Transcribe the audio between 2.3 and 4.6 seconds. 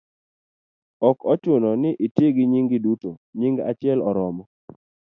gi nyingi duto; nying achiel oromo.